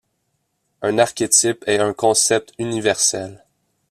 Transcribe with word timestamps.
Un 0.81 0.97
archétype 0.97 1.63
est 1.67 1.77
un 1.77 1.93
concept 1.93 2.53
universel. 2.57 3.45